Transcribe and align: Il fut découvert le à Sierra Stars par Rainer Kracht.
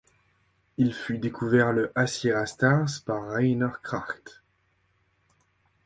Il 0.77 0.95
fut 0.95 1.19
découvert 1.19 1.73
le 1.73 1.91
à 1.93 2.07
Sierra 2.07 2.47
Stars 2.47 2.89
par 3.05 3.23
Rainer 3.33 3.69
Kracht. 3.83 4.41